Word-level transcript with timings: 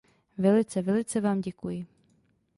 Velice, 0.37 0.81
velice 0.81 1.21
vám 1.21 1.41
děkuji. 1.41 1.85